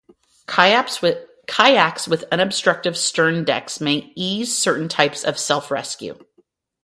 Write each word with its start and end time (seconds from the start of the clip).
Kayaks 0.47 0.99
with 1.03 2.23
unobstructed 2.31 2.97
stern 2.97 3.43
decks 3.43 3.79
may 3.79 4.11
ease 4.15 4.57
certain 4.57 4.89
types 4.89 5.23
of 5.23 5.37
self-rescue. 5.37 6.17